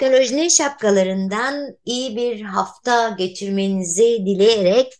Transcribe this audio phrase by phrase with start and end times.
[0.00, 4.94] Teknolojinin şapkalarından iyi bir hafta geçirmenizi dileyerek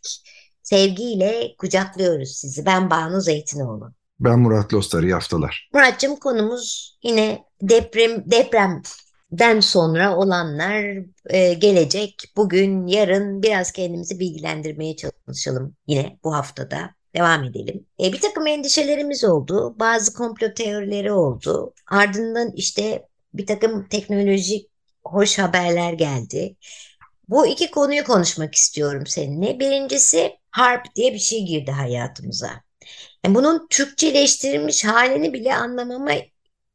[0.63, 2.67] sevgiyle kucaklıyoruz sizi.
[2.67, 3.93] Ben Banu Zeytinoğlu.
[4.21, 5.71] Ben Murat Lostar, iyi haftalar.
[5.75, 10.85] Muratcığım konumuz yine deprem depremden sonra olanlar
[11.31, 12.15] e, gelecek.
[12.37, 16.91] Bugün, yarın biraz kendimizi bilgilendirmeye çalışalım yine bu haftada.
[17.17, 17.87] Devam edelim.
[18.03, 19.77] E, bir takım endişelerimiz oldu.
[19.79, 21.73] Bazı komplo teorileri oldu.
[21.91, 24.70] Ardından işte bir takım teknolojik
[25.05, 26.57] hoş haberler geldi.
[27.29, 29.61] Bu iki konuyu konuşmak istiyorum seninle.
[29.61, 32.51] Birincisi harp diye bir şey girdi hayatımıza.
[33.25, 36.13] Yani bunun Türkçeleştirilmiş halini bile anlamama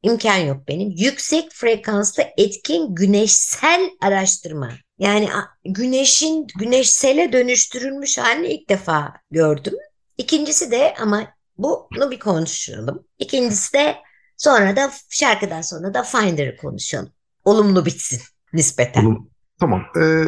[0.02, 0.90] imkan yok benim.
[0.98, 4.72] Yüksek frekanslı etkin güneşsel araştırma.
[5.00, 5.30] Yani
[5.66, 9.74] güneşin güneşsele dönüştürülmüş halini ilk defa gördüm.
[10.18, 13.08] İkincisi de ama bunu bir konuşalım.
[13.20, 13.96] İkincisi de
[14.38, 17.15] sonra da şarkıdan sonra da Finder'ı konuşalım
[17.46, 18.22] olumlu bitsin
[18.54, 19.06] nispeten.
[19.06, 19.30] Olum,
[19.60, 19.84] tamam.
[20.02, 20.24] Ee,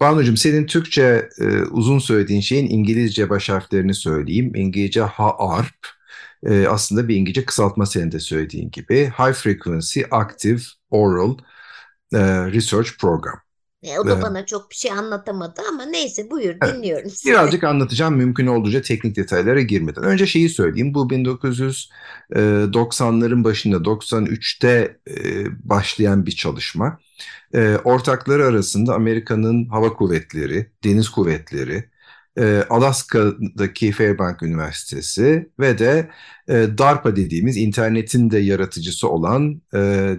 [0.00, 4.54] Banu'cum senin Türkçe e, uzun söylediğin şeyin İngilizce baş harflerini söyleyeyim.
[4.54, 5.86] İngilizce HAARP.
[6.46, 9.12] E, aslında bir İngilizce kısaltma senin de söylediğin gibi.
[9.18, 10.60] High Frequency Active
[10.90, 11.36] Oral
[12.12, 12.18] e,
[12.52, 13.40] Research Program.
[13.82, 14.22] E, o da evet.
[14.22, 16.74] bana çok bir şey anlatamadı ama neyse buyur evet.
[16.74, 17.30] dinliyorum sizi.
[17.30, 20.04] Birazcık anlatacağım mümkün olduğunca teknik detaylara girmeden.
[20.04, 20.94] Önce şeyi söyleyeyim.
[20.94, 26.98] Bu 1990'ların e, başında 93'te e, başlayan bir çalışma.
[27.54, 31.92] E, ortakları arasında Amerika'nın hava kuvvetleri, deniz kuvvetleri,
[32.70, 36.10] Alaska'daki Fairbank Üniversitesi ve de
[36.78, 39.62] DARPA dediğimiz internetin de yaratıcısı olan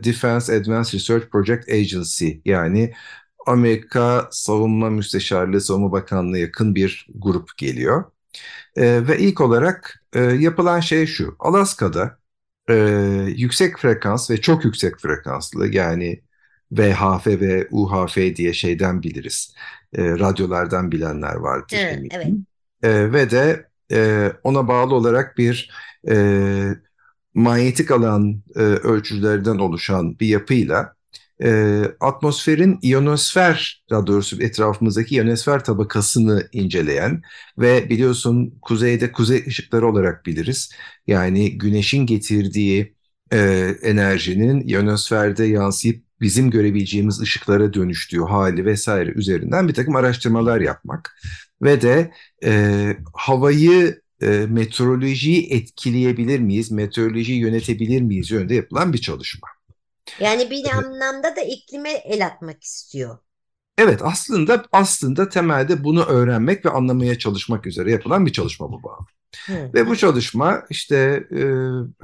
[0.03, 2.94] Defense Advanced Research Project Agency yani
[3.45, 8.03] Amerika Savunma Müsteşarlığı, Savunma Bakanlığı yakın bir grup geliyor.
[8.75, 11.35] E, ve ilk olarak e, yapılan şey şu.
[11.39, 12.17] Alaska'da
[12.69, 12.75] e,
[13.35, 16.21] yüksek frekans ve çok yüksek frekanslı yani
[16.71, 19.55] VHF ve UHF diye şeyden biliriz.
[19.93, 21.77] E, radyolardan bilenler vardır.
[21.79, 22.27] Evet, evet.
[22.83, 25.71] E, ve de e, ona bağlı olarak bir
[26.09, 26.15] e,
[27.33, 30.95] manyetik alan e, ölçülerden oluşan bir yapıyla
[31.43, 37.21] e, atmosferin iyonosfer, daha doğrusu etrafımızdaki iyonosfer tabakasını inceleyen
[37.57, 40.71] ve biliyorsun kuzeyde kuzey ışıkları olarak biliriz.
[41.07, 42.95] Yani güneşin getirdiği
[43.33, 43.37] e,
[43.81, 51.15] enerjinin iyonosferde yansıyıp bizim görebileceğimiz ışıklara dönüştüğü hali vesaire üzerinden bir takım araştırmalar yapmak
[51.61, 52.11] ve de
[52.45, 59.53] e, havayı e, meteorolojiyi etkileyebilir miyiz, meteorolojiyi yönetebilir miyiz yönünde yapılan bir çalışma.
[60.19, 63.18] Yani bir anlamda da iklime el atmak istiyor.
[63.78, 68.97] Evet aslında aslında temelde bunu öğrenmek ve anlamaya çalışmak üzere yapılan bir çalışma bu bağ.
[69.50, 71.44] Ve bu çalışma işte e,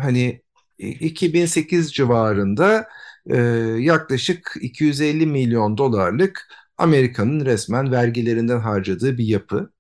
[0.02, 0.42] hani
[0.80, 2.88] 2008 civarında
[3.30, 3.38] e,
[3.80, 9.72] yaklaşık 250 milyon dolarlık Amerika'nın resmen vergilerinden harcadığı bir yapı.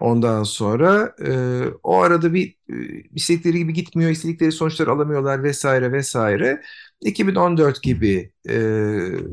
[0.00, 1.32] Ondan sonra e,
[1.82, 2.74] o arada bir e,
[3.14, 6.62] istedikleri gibi gitmiyor, istedikleri sonuçları alamıyorlar vesaire vesaire.
[7.00, 8.54] 2014 gibi e,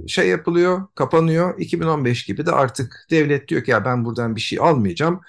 [0.07, 1.59] şey yapılıyor, kapanıyor.
[1.59, 5.21] 2015 gibi de artık devlet diyor ki ya ben buradan bir şey almayacağım.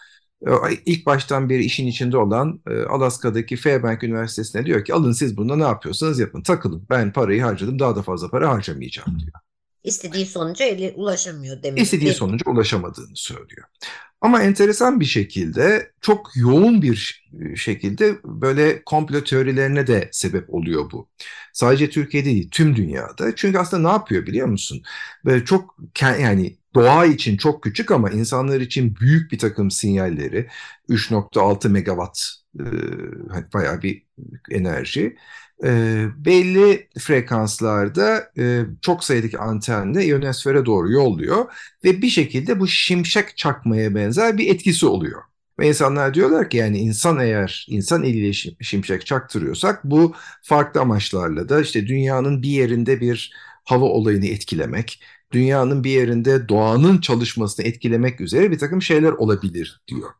[0.47, 0.51] E,
[0.87, 5.57] ilk baştan beri işin içinde olan e, Alaska'daki Fairbank Üniversitesi'ne diyor ki alın siz bunda
[5.57, 6.87] ne yapıyorsanız yapın, takılın.
[6.91, 9.33] Ben parayı harcadım, daha da fazla para harcamayacağım diyor.
[9.85, 11.83] İstediği sonuca ulaşamıyor demek.
[11.83, 13.67] İstediği sonuca ulaşamadığını söylüyor.
[14.21, 17.25] Ama enteresan bir şekilde çok yoğun bir
[17.57, 21.09] şekilde böyle komplo teorilerine de sebep oluyor bu.
[21.53, 23.37] Sadece Türkiye'de değil tüm dünyada.
[23.37, 24.83] Çünkü aslında ne yapıyor biliyor musun?
[25.25, 30.49] Böyle çok yani doğa için çok küçük ama insanlar için büyük bir takım sinyalleri
[30.89, 32.19] 3.6 megawatt
[32.59, 34.03] e, bayağı bir
[34.51, 35.17] enerji
[35.65, 41.45] e, belli frekanslarda e, çok sayıdaki antenle ionosfere doğru yolluyor
[41.85, 45.23] ve bir şekilde bu şimşek çakmaya benzer bir etkisi oluyor.
[45.59, 51.61] Ve insanlar diyorlar ki yani insan eğer insan eliyle şimşek çaktırıyorsak bu farklı amaçlarla da
[51.61, 53.33] işte dünyanın bir yerinde bir
[53.65, 55.03] hava olayını etkilemek,
[55.33, 60.11] dünyanın bir yerinde doğanın çalışmasını etkilemek üzere bir takım şeyler olabilir diyor.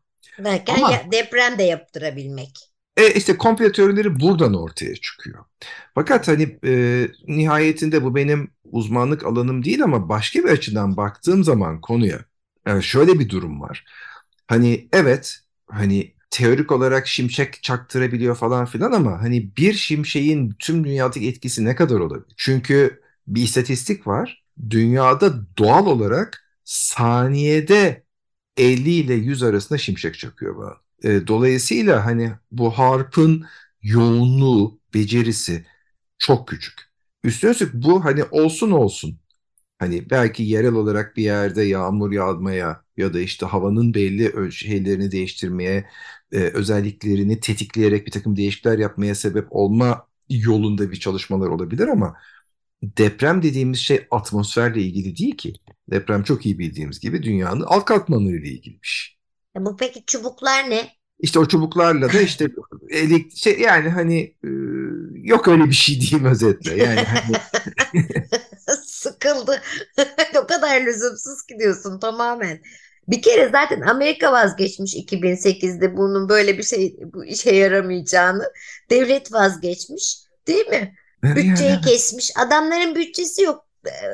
[0.45, 2.69] Derken Ama, ya, deprem de yaptırabilmek.
[2.97, 5.45] E işte komple teorileri buradan ortaya çıkıyor.
[5.95, 11.81] Fakat hani e, nihayetinde bu benim uzmanlık alanım değil ama başka bir açıdan baktığım zaman
[11.81, 12.19] konuya
[12.67, 13.85] yani şöyle bir durum var.
[14.47, 21.27] Hani evet hani teorik olarak şimşek çaktırabiliyor falan filan ama hani bir şimşeğin tüm dünyadaki
[21.27, 22.33] etkisi ne kadar olabilir?
[22.37, 24.43] Çünkü bir istatistik var.
[24.69, 28.03] Dünyada doğal olarak saniyede
[28.59, 30.73] 50 ile 100 arasında şimşek çakıyor bana.
[31.03, 33.45] E, dolayısıyla hani bu harpın
[33.81, 35.65] yoğunluğu, becerisi
[36.17, 36.73] çok küçük.
[37.23, 39.19] Üstüne üstlük bu hani olsun olsun.
[39.79, 45.89] Hani belki yerel olarak bir yerde yağmur yağmaya ya da işte havanın belli şeylerini değiştirmeye,
[46.31, 52.15] e, özelliklerini tetikleyerek bir takım değişiklikler yapmaya sebep olma yolunda bir çalışmalar olabilir ama
[52.83, 55.53] deprem dediğimiz şey atmosferle ilgili değil ki.
[55.91, 59.15] Deprem çok iyi bildiğimiz gibi dünyanın alt katmanlarıyla ilgili bir şey.
[59.57, 60.89] E bu peki çubuklar ne?
[61.19, 62.47] İşte o çubuklarla da işte
[62.89, 64.49] elik şey yani hani e,
[65.13, 66.83] yok öyle bir şey diyeyim özetle.
[66.83, 67.35] Yani hani
[68.85, 69.61] sıkıldı.
[70.43, 72.61] o kadar lüzumsuz gidiyorsun tamamen.
[73.07, 78.43] Bir kere zaten Amerika vazgeçmiş 2008'de bunun böyle bir şey bu işe yaramayacağını.
[78.89, 80.17] Devlet vazgeçmiş,
[80.47, 80.95] değil mi?
[81.23, 82.31] Bütçeyi kesmiş.
[82.37, 83.65] Adamların bütçesi yok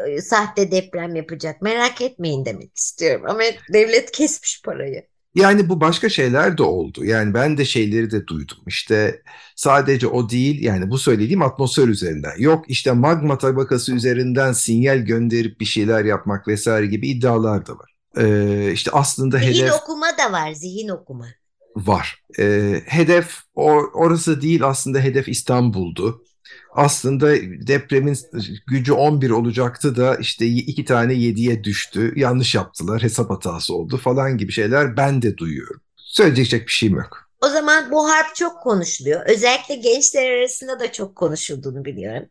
[0.07, 1.61] e, sahte deprem yapacak.
[1.61, 3.25] Merak etmeyin demek istiyorum.
[3.29, 3.41] Ama
[3.73, 5.03] devlet kesmiş parayı.
[5.35, 7.05] Yani bu başka şeyler de oldu.
[7.05, 8.57] Yani ben de şeyleri de duydum.
[8.67, 9.21] İşte
[9.55, 12.33] sadece o değil yani bu söylediğim atmosfer üzerinden.
[12.37, 17.95] Yok işte magma tabakası üzerinden sinyal gönderip bir şeyler yapmak vesaire gibi iddialar da var.
[18.17, 19.73] Ee, işte aslında zihin hedef...
[19.73, 21.25] okuma da var zihin okuma.
[21.75, 22.23] Var.
[22.39, 26.23] Ee, hedef or orası değil aslında hedef İstanbul'du
[26.71, 27.35] aslında
[27.67, 28.17] depremin
[28.67, 32.13] gücü 11 olacaktı da işte iki tane 7'ye düştü.
[32.15, 35.81] Yanlış yaptılar, hesap hatası oldu falan gibi şeyler ben de duyuyorum.
[35.97, 37.25] Söyleyecek bir şeyim yok.
[37.41, 39.25] O zaman bu harp çok konuşuluyor.
[39.25, 42.29] Özellikle gençler arasında da çok konuşulduğunu biliyorum.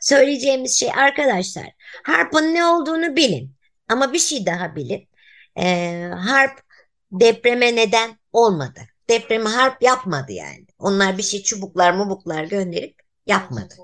[0.00, 1.66] Söyleyeceğimiz şey arkadaşlar,
[2.02, 3.54] harpın ne olduğunu bilin.
[3.88, 5.08] Ama bir şey daha bilin.
[5.58, 6.60] Ee, harp
[7.12, 8.80] depreme neden olmadı.
[9.08, 10.66] Depremi harp yapmadı yani.
[10.78, 13.74] Onlar bir şey çubuklar mubuklar gönderip yapmadı.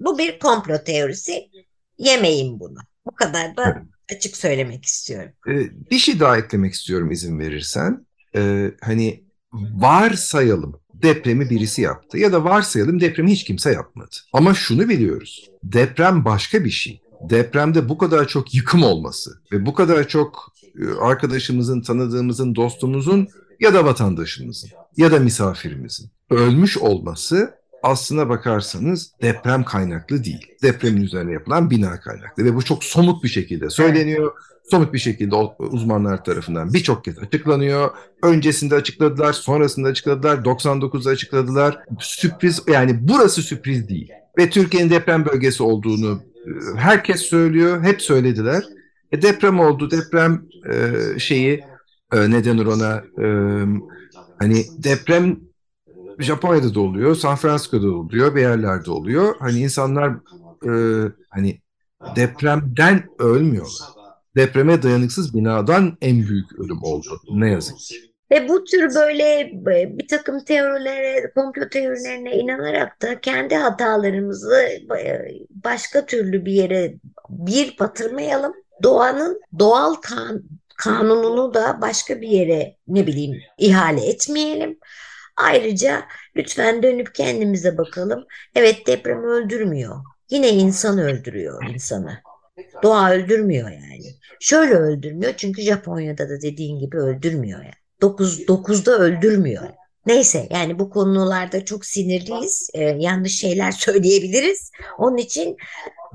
[0.00, 1.50] Bu bir komplo teorisi.
[1.98, 2.78] Yemeyin bunu.
[3.06, 3.82] Bu kadar da
[4.12, 5.32] açık söylemek istiyorum.
[5.48, 8.06] Ee, bir şey daha eklemek istiyorum izin verirsen.
[8.36, 14.16] Ee, hani varsayalım depremi birisi yaptı ya da varsayalım depremi hiç kimse yapmadı.
[14.32, 15.50] Ama şunu biliyoruz.
[15.64, 17.00] Deprem başka bir şey.
[17.20, 23.28] Depremde bu kadar çok yıkım olması ve bu kadar çok e, arkadaşımızın, tanıdığımızın, dostumuzun
[23.60, 27.54] ya da vatandaşımızın ya da misafirimizin ölmüş olması
[27.84, 30.46] aslına bakarsanız deprem kaynaklı değil.
[30.62, 34.32] Depremin üzerine yapılan bina kaynaklı ve bu çok somut bir şekilde söyleniyor.
[34.70, 37.90] Somut bir şekilde uzmanlar tarafından birçok kez açıklanıyor.
[38.22, 41.78] Öncesinde açıkladılar, sonrasında açıkladılar, 99'da açıkladılar.
[42.00, 44.08] Sürpriz yani burası sürpriz değil.
[44.38, 48.64] Ve Türkiye'nin deprem bölgesi olduğunu e, herkes söylüyor, hep söylediler.
[49.12, 51.64] E, deprem oldu, deprem e, şeyi
[52.12, 53.26] e, neden ona e,
[54.38, 55.36] hani deprem
[56.18, 59.34] Japonya'da da oluyor, San Francisco'da da oluyor, bir yerlerde oluyor.
[59.38, 60.10] Hani insanlar
[60.66, 60.72] e,
[61.30, 61.60] hani
[62.16, 63.88] depremden ölmüyorlar.
[64.36, 67.20] Depreme dayanıksız binadan en büyük ölüm oldu.
[67.30, 67.96] Ne yazık ki.
[68.30, 69.50] Ve bu tür böyle
[69.98, 74.68] bir takım teorilere, komplo teorilerine inanarak da kendi hatalarımızı
[75.64, 76.94] başka türlü bir yere
[77.28, 78.52] bir batırmayalım.
[78.82, 80.42] Doğanın doğal kan,
[80.76, 84.78] kanununu da başka bir yere ne bileyim ihale etmeyelim.
[85.36, 86.04] Ayrıca
[86.36, 88.24] lütfen dönüp kendimize bakalım.
[88.54, 89.96] Evet deprem öldürmüyor.
[90.30, 92.18] Yine insan öldürüyor insanı.
[92.82, 94.14] Doğa öldürmüyor yani.
[94.40, 97.74] Şöyle öldürmüyor çünkü Japonya'da da dediğin gibi öldürmüyor yani.
[98.00, 99.62] 9, 9'da öldürmüyor.
[100.06, 102.70] Neyse yani bu konularda çok sinirliyiz.
[102.74, 104.70] Ee, yanlış şeyler söyleyebiliriz.
[104.98, 105.56] Onun için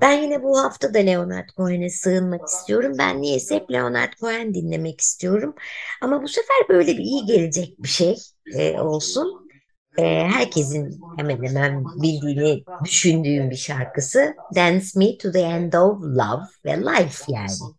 [0.01, 2.95] ben yine bu hafta da Leonard Cohen'e sığınmak istiyorum.
[2.97, 5.55] Ben niyeyse hep Leonard Cohen dinlemek istiyorum.
[6.01, 8.15] Ama bu sefer böyle bir iyi gelecek bir şey
[8.57, 9.49] e, olsun.
[9.97, 14.35] E, herkesin hemen hemen bildiğini düşündüğüm bir şarkısı.
[14.55, 17.73] Dance Me to the End of Love ve Life yani.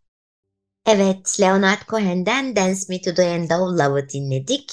[0.86, 4.72] Evet, Leonard Cohen'den Dance Me to the End of Love'ı dinledik.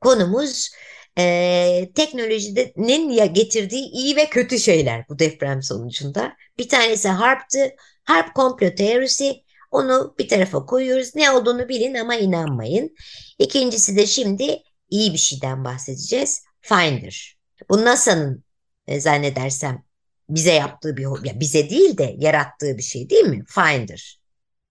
[0.00, 0.70] Konumuz
[1.18, 6.32] e, teknolojinin ya getirdiği iyi ve kötü şeyler bu deprem sonucunda.
[6.58, 7.70] Bir tanesi harptı.
[8.04, 9.42] Harp komplo teorisi.
[9.70, 11.14] Onu bir tarafa koyuyoruz.
[11.14, 12.96] Ne olduğunu bilin ama inanmayın.
[13.38, 16.44] İkincisi de şimdi iyi bir şeyden bahsedeceğiz.
[16.60, 17.38] Finder.
[17.70, 18.44] Bu NASA'nın
[18.86, 19.82] e, zannedersem
[20.28, 23.44] bize yaptığı bir ya bize değil de yarattığı bir şey değil mi?
[23.48, 24.18] Finder.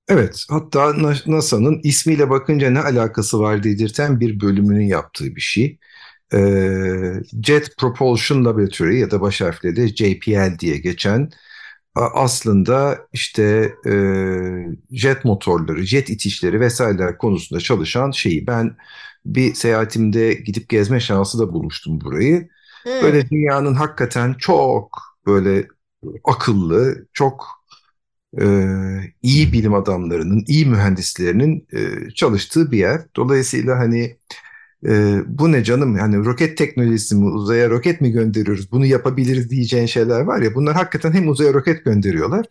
[0.10, 0.94] Evet, hatta
[1.26, 5.78] NASA'nın ismiyle bakınca ne alakası var dedirten bir bölümünün yaptığı bir şey.
[6.34, 11.30] Ee, Jet Propulsion Laboratory ya da baş harfleri JPL diye geçen
[12.14, 13.94] aslında işte e,
[14.92, 18.76] jet motorları, jet itişleri vesaireler konusunda çalışan şeyi ben
[19.26, 22.50] bir seyahatimde gidip gezme şansı da bulmuştum burayı.
[22.84, 22.92] Hmm.
[23.02, 25.68] Böyle dünyanın hakikaten çok böyle
[26.24, 27.48] akıllı, çok
[28.42, 28.46] e,
[29.22, 33.02] iyi bilim adamlarının, iyi mühendislerinin e, çalıştığı bir yer.
[33.16, 34.18] Dolayısıyla hani
[34.86, 39.86] e, bu ne canım hani roket teknolojisi mi uzaya roket mi gönderiyoruz bunu yapabiliriz diyeceğin
[39.86, 42.46] şeyler var ya bunlar hakikaten hem uzaya roket gönderiyorlar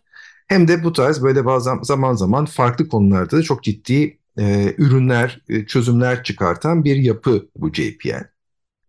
[0.48, 5.40] hem de bu tarz böyle bazen zaman zaman farklı konularda da çok ciddi e, ürünler,
[5.48, 8.24] e, çözümler çıkartan bir yapı bu JPL.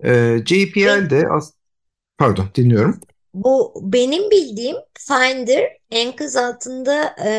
[0.03, 1.53] E, JPL de az...
[2.17, 2.99] pardon dinliyorum.
[3.33, 7.31] Bu benim bildiğim Finder enkaz altında e,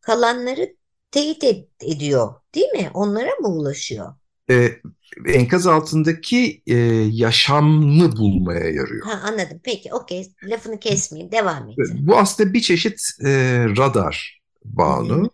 [0.00, 0.76] kalanları
[1.10, 2.90] teyit ed ediyor değil mi?
[2.94, 4.14] Onlara mı ulaşıyor?
[4.50, 4.80] E,
[5.26, 6.76] enkaz altındaki e,
[7.10, 9.06] yaşamını bulmaya yarıyor.
[9.06, 9.60] Ha, anladım.
[9.64, 10.32] Peki, okey.
[10.44, 11.32] Lafını kesmeyin.
[11.32, 11.76] Devam et.
[11.94, 15.30] Bu aslında bir çeşit e, radar Banu.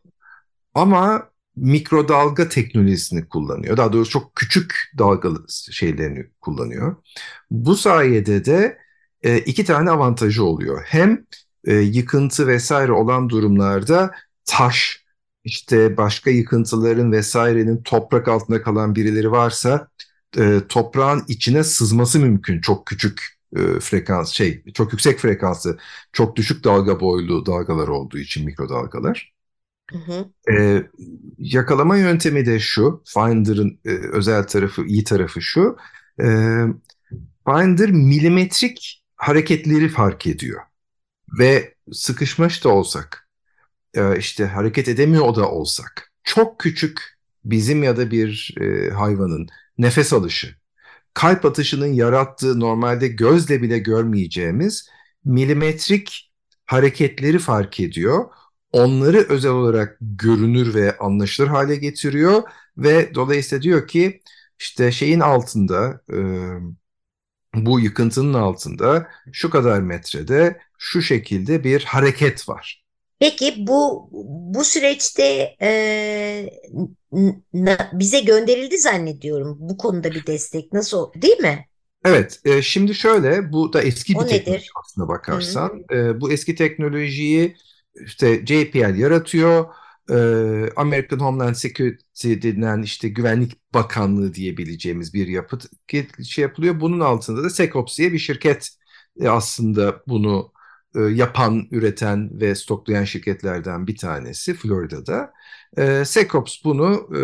[0.75, 3.77] Ama mikrodalga teknolojisini kullanıyor.
[3.77, 6.97] Daha doğrusu çok küçük dalgalı şeylerini kullanıyor.
[7.51, 8.79] Bu sayede de
[9.23, 10.83] e, iki tane avantajı oluyor.
[10.87, 11.25] Hem
[11.65, 14.11] e, yıkıntı vesaire olan durumlarda
[14.45, 15.04] taş
[15.45, 19.89] işte başka yıkıntıların vesairenin toprak altında kalan birileri varsa
[20.39, 25.79] e, toprağın içine sızması mümkün çok küçük e, frekans şey çok yüksek frekanslı
[26.13, 29.35] çok düşük dalga boylu dalgalar olduğu için mikrodalgalar.
[29.91, 30.53] Hı hı.
[30.53, 30.87] E,
[31.39, 35.77] yakalama yöntemi de şu Finder'ın e, özel tarafı iyi tarafı şu
[36.21, 36.27] e,
[37.47, 40.61] Finder milimetrik hareketleri fark ediyor
[41.39, 43.24] ve sıkışmış da olsak
[43.95, 49.49] e, işte hareket edemiyor da olsak çok küçük bizim ya da bir e, hayvanın
[49.79, 50.57] nefes alışı,
[51.15, 54.89] kalp atışının yarattığı normalde gözle bile görmeyeceğimiz
[55.25, 56.33] milimetrik
[56.67, 58.25] hareketleri fark ediyor.
[58.73, 62.43] Onları özel olarak görünür ve anlaşılır hale getiriyor
[62.79, 64.23] ve dolayısıyla diyor ki
[64.59, 66.19] işte şeyin altında e,
[67.55, 72.84] bu yıkıntının altında şu kadar metrede şu şekilde bir hareket var.
[73.19, 74.09] Peki bu
[74.55, 76.51] bu süreçte e,
[77.93, 81.67] bize gönderildi zannediyorum bu konuda bir destek nasıl değil mi?
[82.05, 84.71] Evet, e, şimdi şöyle bu da eski bir o teknoloji nedir?
[84.85, 85.85] aslına bakarsan.
[85.93, 87.57] E, bu eski teknolojiyi
[88.05, 89.65] işte JPL yaratıyor.
[90.11, 90.15] E,
[90.77, 95.59] American Homeland Security denilen işte Güvenlik Bakanlığı diyebileceğimiz bir yapı
[96.25, 96.81] şey yapılıyor.
[96.81, 98.71] Bunun altında da SecOps diye bir şirket
[99.21, 100.53] e, aslında bunu
[100.95, 105.33] e, yapan, üreten ve stoklayan şirketlerden bir tanesi Florida'da.
[105.79, 107.21] E, Secops bunu e,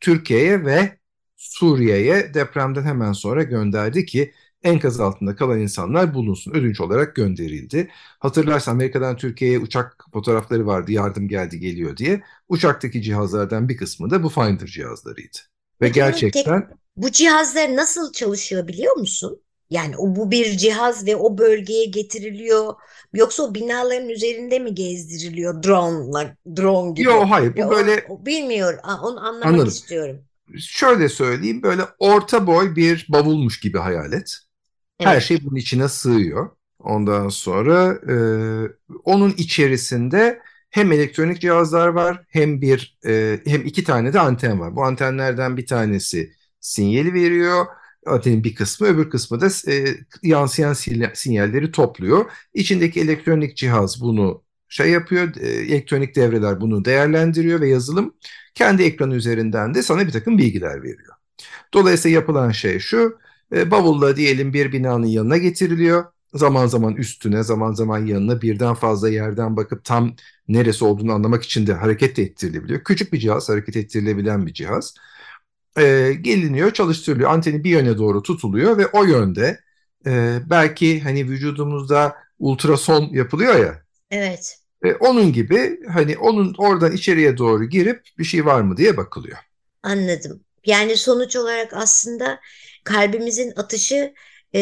[0.00, 0.98] Türkiye'ye ve
[1.36, 4.32] Suriye'ye depremden hemen sonra gönderdi ki
[4.62, 6.52] enkaz altında kalan insanlar bulunsun.
[6.54, 7.88] Ödünç olarak gönderildi.
[8.18, 12.22] Hatırlarsan Amerika'dan Türkiye'ye uçak fotoğrafları vardı yardım geldi geliyor diye.
[12.48, 15.38] Uçaktaki cihazlardan bir kısmı da bu Finder cihazlarıydı.
[15.80, 16.68] Ve Peki, gerçekten...
[16.68, 19.42] Tek, bu cihazlar nasıl çalışıyor biliyor musun?
[19.72, 22.74] Yani o bu bir cihaz ve o bölgeye getiriliyor.
[23.14, 27.06] Yoksa o binaların üzerinde mi gezdiriliyor drone drone gibi?
[27.06, 28.78] Yok hayır bu ya böyle o, o bilmiyor.
[29.02, 29.68] Onu anlamak Anladım.
[29.68, 30.24] istiyorum.
[30.58, 34.38] Şöyle söyleyeyim böyle orta boy bir bavulmuş gibi hayal et.
[35.00, 35.08] Evet.
[35.08, 36.50] Her şey bunun içine sığıyor.
[36.78, 38.14] Ondan sonra e,
[39.04, 44.76] onun içerisinde hem elektronik cihazlar var hem bir e, hem iki tane de anten var.
[44.76, 47.66] Bu antenlerden bir tanesi sinyali veriyor
[48.06, 50.72] Atenin bir kısmı, öbür kısmı da e, yansıyan
[51.14, 52.30] sinyalleri topluyor.
[52.54, 58.14] İçindeki elektronik cihaz bunu şey yapıyor, e, elektronik devreler bunu değerlendiriyor ve yazılım
[58.54, 61.14] kendi ekranı üzerinden de sana bir takım bilgiler veriyor.
[61.74, 63.18] Dolayısıyla yapılan şey şu,
[63.54, 66.04] e, bavulla diyelim bir binanın yanına getiriliyor.
[66.34, 70.16] Zaman zaman üstüne, zaman zaman yanına birden fazla yerden bakıp tam
[70.48, 72.84] neresi olduğunu anlamak için de hareket ettirilebiliyor.
[72.84, 74.94] Küçük bir cihaz, hareket ettirilebilen bir cihaz
[75.78, 77.30] e, geliniyor, çalıştırılıyor.
[77.30, 79.60] Anteni bir yöne doğru tutuluyor ve o yönde
[80.06, 83.82] e, belki hani vücudumuzda ultrason yapılıyor ya.
[84.10, 84.58] Evet.
[84.84, 89.38] E, onun gibi hani onun oradan içeriye doğru girip bir şey var mı diye bakılıyor.
[89.82, 90.40] Anladım.
[90.66, 92.40] Yani sonuç olarak aslında
[92.84, 94.14] kalbimizin atışı
[94.54, 94.60] e,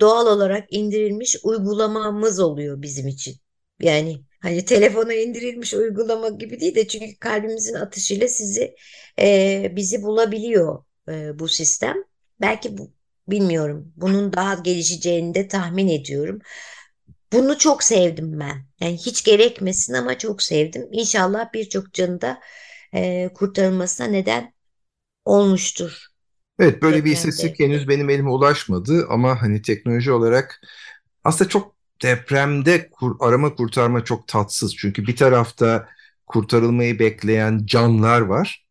[0.00, 3.36] doğal olarak indirilmiş uygulamamız oluyor bizim için.
[3.80, 8.74] Yani Hani telefona indirilmiş uygulama gibi değil de çünkü kalbimizin atışıyla sizi
[9.18, 11.96] e, bizi bulabiliyor e, bu sistem.
[12.40, 12.90] Belki bu
[13.28, 13.92] bilmiyorum.
[13.96, 16.38] Bunun daha gelişeceğini de tahmin ediyorum.
[17.32, 18.66] Bunu çok sevdim ben.
[18.80, 20.88] Yani hiç gerekmesin ama çok sevdim.
[20.92, 22.40] İnşallah birçok canı da
[22.94, 24.54] e, kurtarılmasına neden
[25.24, 26.06] olmuştur.
[26.58, 30.60] Evet böyle bir istatistik henüz benim elime ulaşmadı ama hani teknoloji olarak
[31.24, 34.76] aslında çok depremde kur, arama kurtarma çok tatsız.
[34.76, 35.88] Çünkü bir tarafta
[36.26, 38.66] kurtarılmayı bekleyen canlar var.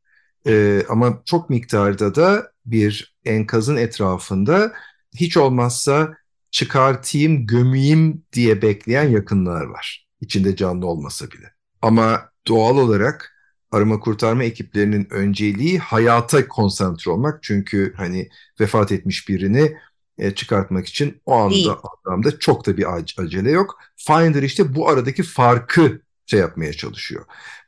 [0.48, 4.74] Ee, ama çok miktarda da bir enkazın etrafında
[5.16, 6.18] hiç olmazsa
[6.52, 10.08] çıkartayım, gömeyim diye bekleyen yakınlar var.
[10.22, 11.54] İçinde canlı olmasa bile.
[11.82, 13.36] Ama doğal olarak
[13.72, 17.44] arama kurtarma ekiplerinin önceliği hayata konsantre olmak.
[17.44, 19.78] Çünkü hani vefat etmiş birini
[20.22, 23.80] e, çıkartmak için o anda adamda çok da bir acele yok.
[23.96, 27.25] Finder işte bu aradaki farkı şey yapmaya çalışıyor.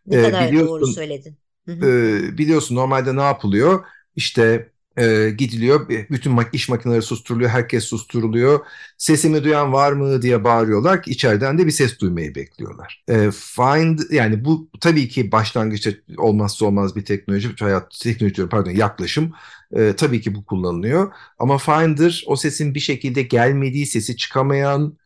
[0.08, 1.38] Ne ee, kadar doğru söyledin.
[1.68, 1.84] E,
[2.38, 3.86] biliyorsun normalde ne yapılıyor?
[4.16, 8.60] İşte e, gidiliyor, bütün iş makineleri susturuluyor, herkes susturuluyor.
[8.98, 13.04] Sesimi duyan var mı diye bağırıyorlar ki içeriden de bir ses duymayı bekliyorlar.
[13.08, 19.34] E, find yani bu tabii ki başlangıçta olmazsa olmaz bir teknoloji, hayat teknoloji pardon yaklaşım.
[19.76, 21.14] E, tabii ki bu kullanılıyor.
[21.40, 24.98] Ama Finder o sesin bir şekilde gelmediği sesi çıkamayan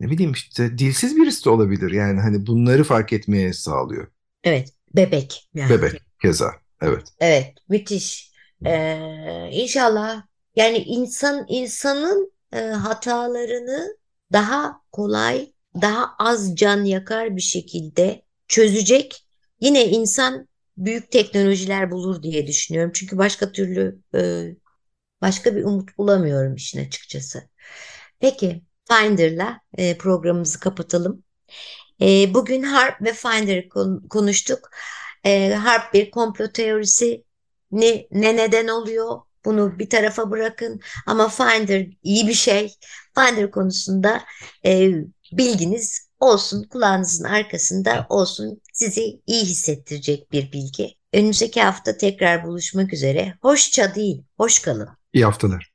[0.00, 1.90] ne bileyim işte dilsiz birisi de olabilir.
[1.90, 4.06] Yani hani bunları fark etmeye sağlıyor.
[4.44, 5.48] Evet, bebek.
[5.54, 5.70] Yani.
[5.70, 6.52] Bebek keza.
[6.80, 7.02] Evet.
[7.20, 8.33] Evet, müthiş.
[8.66, 10.22] Ee, inşallah
[10.56, 13.96] yani insan insanın e, hatalarını
[14.32, 15.52] daha kolay,
[15.82, 19.26] daha az can yakar bir şekilde çözecek.
[19.60, 22.92] Yine insan büyük teknolojiler bulur diye düşünüyorum.
[22.94, 24.48] Çünkü başka türlü e,
[25.20, 27.48] başka bir umut bulamıyorum işin açıkçası.
[28.20, 31.24] Peki Finder'la e, programımızı kapatalım.
[32.00, 33.68] E, bugün Harp ve Finder
[34.10, 34.70] konuştuk.
[35.24, 37.24] E, Harp bir komplo teorisi
[37.74, 39.20] ne, ne neden oluyor?
[39.44, 40.80] Bunu bir tarafa bırakın.
[41.06, 42.74] Ama Finder iyi bir şey.
[43.14, 44.24] Finder konusunda
[44.66, 44.90] e,
[45.32, 48.60] bilginiz olsun, kulağınızın arkasında olsun.
[48.72, 50.94] Sizi iyi hissettirecek bir bilgi.
[51.12, 53.34] Önümüzdeki hafta tekrar buluşmak üzere.
[53.42, 54.88] Hoşça değil, hoş kalın.
[55.12, 55.72] İyi haftalar.